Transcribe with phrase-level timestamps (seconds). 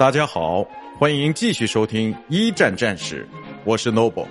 [0.00, 0.66] 大家好，
[0.98, 3.28] 欢迎继续收听一战战史，
[3.64, 4.24] 我是 Noble。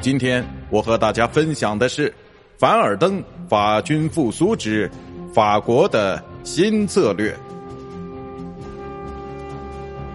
[0.00, 2.10] 今天我和大家分享的是
[2.56, 4.90] 凡尔登法军复苏之
[5.34, 7.36] 法国的新策略。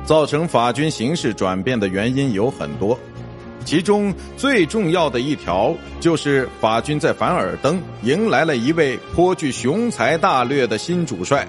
[0.06, 2.98] 造成法军形势转变的原因有很多，
[3.64, 11.48] 其中最重要的一条就是法军在凡尔登迎来了一位颇具雄才大略的新主帅。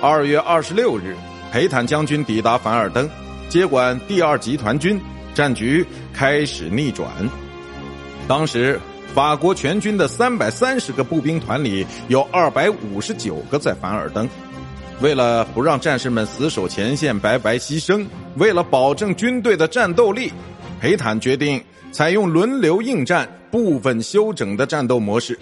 [0.00, 1.14] 二月二十六日。
[1.52, 3.08] 裴坦将军抵达凡尔登，
[3.48, 5.00] 接管第二集团军，
[5.34, 7.08] 战局开始逆转。
[8.28, 8.78] 当时，
[9.12, 14.28] 法国全军的三百三十个步兵团里，有二百五十九个在凡尔登。
[15.00, 18.06] 为了不让战士们死守前线白白牺牲，
[18.36, 20.32] 为了保证军队的战斗力，
[20.80, 25.36] 裴坦决定采用轮流应战、部分休整的战斗模式。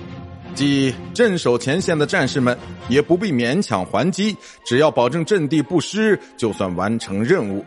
[0.54, 2.56] 即镇守前线的战士们
[2.88, 7.64] 也不必勉强还击，只要保证阵地不失，就算完成任务。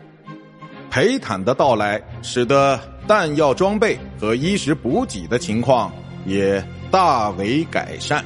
[0.90, 5.90] 裴坦的到来，使得弹药装备和衣食补给的情况
[6.26, 8.22] 也大为改善。